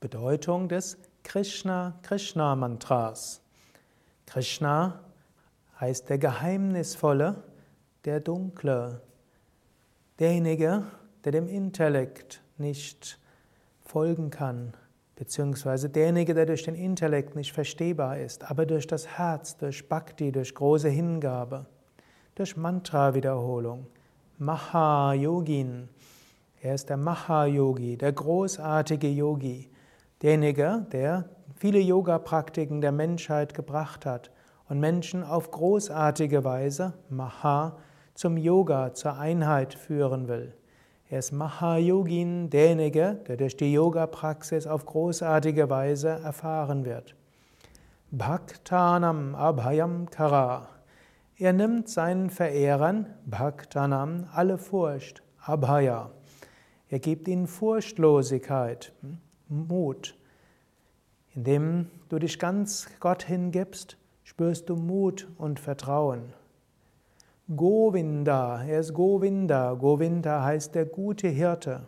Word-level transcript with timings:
Bedeutung 0.00 0.68
des 0.68 0.98
Krishna-Krishna-Mantras. 1.22 3.40
Krishna 4.26 5.00
heißt 5.80 6.10
der 6.10 6.18
Geheimnisvolle, 6.18 7.42
der 8.04 8.20
Dunkle, 8.20 9.00
derjenige, 10.18 10.82
der 11.24 11.32
dem 11.32 11.48
Intellekt 11.48 12.42
nicht 12.58 13.18
folgen 13.80 14.28
kann, 14.30 14.74
beziehungsweise 15.16 15.88
derjenige, 15.88 16.34
der 16.34 16.46
durch 16.46 16.64
den 16.64 16.74
Intellekt 16.74 17.34
nicht 17.34 17.52
verstehbar 17.52 18.18
ist, 18.18 18.50
aber 18.50 18.66
durch 18.66 18.86
das 18.86 19.18
Herz, 19.18 19.56
durch 19.56 19.88
Bhakti, 19.88 20.30
durch 20.30 20.54
große 20.54 20.90
Hingabe, 20.90 21.64
durch 22.34 22.56
Mantra-Wiederholung. 22.56 23.86
Maha-Yogin. 24.38 25.88
Er 26.60 26.74
ist 26.74 26.90
der 26.90 26.98
Maha-Yogi, 26.98 27.96
der 27.96 28.12
großartige 28.12 29.08
Yogi, 29.08 29.70
derjenige, 30.22 30.86
der 30.92 31.28
viele 31.54 31.78
Yoga-Praktiken 31.78 32.80
der 32.80 32.92
Menschheit 32.92 33.54
gebracht 33.54 34.06
hat 34.06 34.30
und 34.68 34.80
Menschen 34.80 35.22
auf 35.24 35.50
großartige 35.50 36.44
Weise, 36.44 36.94
Maha, 37.08 37.76
zum 38.14 38.36
Yoga, 38.36 38.94
zur 38.94 39.18
Einheit 39.18 39.74
führen 39.74 40.28
will. 40.28 40.54
Er 41.08 41.20
ist 41.20 41.32
Mahayogin, 41.32 42.50
derjenige, 42.50 43.20
der 43.28 43.36
durch 43.36 43.56
die 43.56 43.72
Yoga-Praxis 43.72 44.66
auf 44.66 44.86
großartige 44.86 45.70
Weise 45.70 46.08
erfahren 46.08 46.84
wird. 46.84 47.14
Bhaktanam 48.10 49.34
Abhayam 49.34 50.10
Kara. 50.10 50.68
Er 51.38 51.52
nimmt 51.52 51.88
seinen 51.88 52.30
Verehrern, 52.30 53.06
Bhaktanam, 53.24 54.26
alle 54.32 54.58
Furcht, 54.58 55.22
Abhaya. 55.44 56.10
Er 56.88 56.98
gibt 56.98 57.28
ihnen 57.28 57.46
Furchtlosigkeit, 57.46 58.92
Mut. 59.48 60.16
Indem 61.34 61.90
du 62.08 62.18
dich 62.18 62.38
ganz 62.38 62.88
Gott 62.98 63.22
hingibst, 63.22 63.96
spürst 64.24 64.68
du 64.68 64.76
Mut 64.76 65.28
und 65.38 65.60
Vertrauen. 65.60 66.32
Govinda, 67.54 68.64
er 68.64 68.80
ist 68.80 68.92
Govinda. 68.92 69.74
Govinda 69.74 70.42
heißt 70.42 70.74
der 70.74 70.86
gute 70.86 71.28
Hirte. 71.28 71.86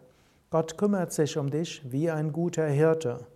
Gott 0.50 0.78
kümmert 0.78 1.12
sich 1.12 1.36
um 1.36 1.50
dich 1.50 1.83
wie 1.91 2.10
ein 2.10 2.33
guter 2.33 2.68
Hirte. 2.68 3.27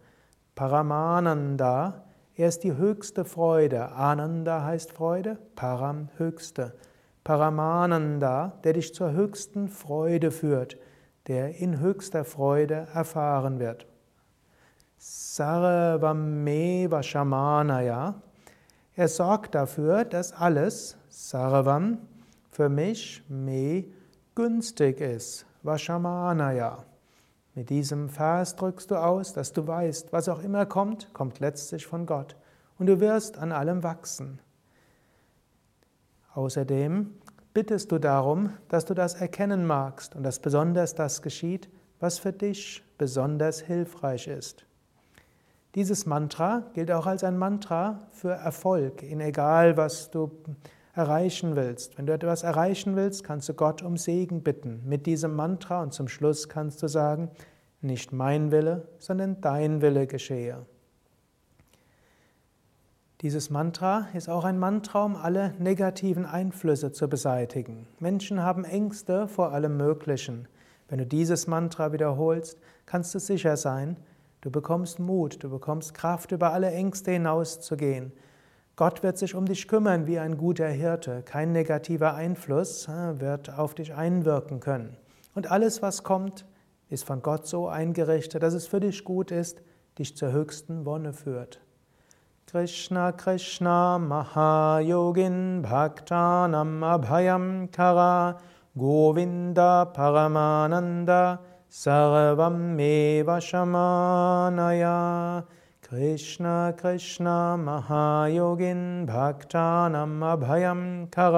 Paramananda, 0.55 2.05
er 2.37 2.49
ist 2.49 2.63
die 2.63 2.77
höchste 2.77 3.25
Freude. 3.25 3.91
Ananda 3.93 4.65
heißt 4.65 4.93
Freude, 4.93 5.37
Param 5.57 6.11
höchste. 6.17 6.75
Paramananda, 7.25 8.59
der 8.63 8.75
dich 8.75 8.95
zur 8.95 9.13
höchsten 9.13 9.69
Freude 9.69 10.31
führt, 10.31 10.79
der 11.27 11.57
in 11.57 11.81
höchster 11.81 12.25
Freude 12.25 12.87
erfahren 12.95 13.59
wird. 13.59 13.87
Sarvameva 15.05 17.03
Shamanaya, 17.03 18.15
er 18.95 19.09
sorgt 19.09 19.57
dafür, 19.57 20.05
dass 20.05 20.33
alles, 20.33 20.97
Sarvam, 21.09 21.99
für 22.53 22.69
mich 22.69 23.25
me 23.29 23.87
günstig 24.37 25.01
ist. 25.01 25.45
Vashamanaya. 25.65 26.85
Mit 27.57 27.71
diesem 27.71 28.11
Vers 28.11 28.55
drückst 28.55 28.93
du 28.93 28.95
aus, 28.95 29.33
dass 29.33 29.53
du 29.53 29.67
weißt, 29.67 30.13
was 30.13 30.29
auch 30.29 30.41
immer 30.41 30.67
kommt, 30.67 31.13
kommt 31.13 31.41
letztlich 31.41 31.85
von 31.85 32.07
Gott. 32.07 32.37
Und 32.79 32.87
du 32.87 33.01
wirst 33.01 33.39
an 33.39 33.51
allem 33.51 33.83
wachsen. 33.83 34.39
Außerdem 36.35 37.11
bittest 37.53 37.91
du 37.91 37.99
darum, 37.99 38.53
dass 38.69 38.85
du 38.85 38.95
das 38.95 39.15
erkennen 39.15 39.67
magst 39.67 40.15
und 40.15 40.23
dass 40.23 40.39
besonders 40.39 40.95
das 40.95 41.23
geschieht, 41.23 41.69
was 41.99 42.21
für 42.21 42.33
dich 42.33 42.85
besonders 42.99 43.59
hilfreich 43.59 44.29
ist. 44.29 44.65
Dieses 45.75 46.05
Mantra 46.05 46.65
gilt 46.75 46.91
auch 46.91 47.07
als 47.07 47.25
ein 47.25 47.39
Mantra 47.39 48.01
für 48.11 48.33
Erfolg, 48.33 49.03
in 49.03 49.21
egal 49.21 49.79
was 49.79 50.11
du 50.11 50.31
erreichen 50.95 51.57
willst. 51.57 51.97
Wenn 51.97 52.05
du 52.05 52.13
etwas 52.13 52.43
erreichen 52.43 52.95
willst, 52.95 53.25
kannst 53.25 53.49
du 53.49 53.55
Gott 53.55 53.81
um 53.83 53.97
Segen 53.97 54.43
bitten 54.43 54.83
mit 54.85 55.07
diesem 55.07 55.35
Mantra 55.35 55.83
und 55.83 55.95
zum 55.95 56.09
Schluss 56.09 56.51
kannst 56.51 56.83
du 56.83 56.89
sagen, 56.89 57.31
nicht 57.81 58.13
mein 58.13 58.51
Wille, 58.51 58.87
sondern 58.99 59.41
dein 59.41 59.81
Wille 59.81 60.07
geschehe. 60.07 60.67
Dieses 63.23 63.51
Mantra 63.51 64.09
ist 64.15 64.29
auch 64.29 64.45
ein 64.45 64.59
Mantra, 64.59 65.05
um 65.05 65.17
alle 65.17 65.55
negativen 65.59 66.27
Einflüsse 66.27 66.93
zu 66.93 67.09
beseitigen. 67.09 67.87
Menschen 67.99 68.43
haben 68.43 68.65
Ängste 68.65 69.27
vor 69.27 69.53
allem 69.53 69.77
Möglichen. 69.77 70.49
Wenn 70.89 70.99
du 70.99 71.07
dieses 71.07 71.47
Mantra 71.47 71.93
wiederholst, 71.93 72.59
kannst 72.85 73.15
du 73.15 73.21
sicher 73.21 73.57
sein, 73.57 73.97
du 74.43 74.51
bekommst 74.51 74.99
Mut, 74.99 75.43
du 75.43 75.49
bekommst 75.49 75.95
Kraft, 75.95 76.31
über 76.33 76.53
alle 76.53 76.71
Ängste 76.71 77.13
hinauszugehen. 77.13 78.13
Gott 78.77 79.03
wird 79.03 79.19
sich 79.19 79.35
um 79.35 79.47
dich 79.47 79.69
kümmern 79.69 80.07
wie 80.07 80.19
ein 80.19 80.37
guter 80.37 80.69
Hirte. 80.69 81.23
Kein 81.23 81.53
negativer 81.53 82.15
Einfluss 82.15 82.89
äh, 82.89 83.21
wird 83.21 83.51
auf 83.57 83.75
dich 83.75 83.95
einwirken 83.95 84.61
können. 84.61 84.97
Und 85.35 85.51
alles, 85.51 85.83
was 85.83 86.03
kommt, 86.03 86.47
ist 86.89 87.05
von 87.05 87.23
Gott 87.23 87.47
so 87.47 87.69
eingerichtet, 87.69 88.43
dass 88.43 88.55
es 88.55 88.67
für 88.67 88.81
dich 88.81 89.05
gut 89.05 89.31
ist, 89.31 89.63
dich 89.99 90.17
zur 90.17 90.33
höchsten 90.33 90.85
Wonne 90.85 91.13
führt. 91.13 91.61
Krishna 92.47 93.13
Krishna 93.13 93.99
Mahayogin 93.99 95.63
Bhaktanam 95.63 96.83
Abhayam 96.83 97.71
Kara 97.71 98.39
Govinda 98.77 99.87
Paramananda 99.87 101.41
सर्वमेव 101.81 103.29
कृष्ण 106.81 107.25
महायोगिन् 107.67 108.85
भक्तानम् 109.07 110.25
अभयं 110.33 110.83
खग 111.15 111.37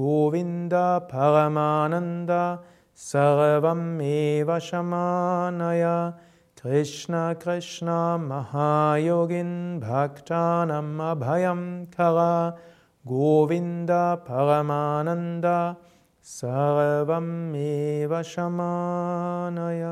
गोविन्दभगमानन्द 0.00 0.72
सर्वमेव 3.10 4.50
शमानय 4.68 5.84
महायोगिन् 8.28 9.56
भक्तानम् 9.80 11.02
अभयं 11.10 11.62
खगः 11.94 12.32
गोविन्द 13.12 13.90
परमानन्द 14.28 15.46
Govinda 16.26 17.06
Paramananda 17.06 17.06
Sarvam 17.06 17.54
Eva 17.54 18.22
Shamanaya 18.24 19.86